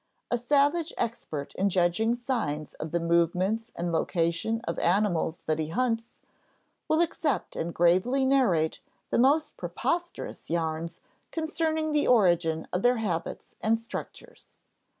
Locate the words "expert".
0.97-1.53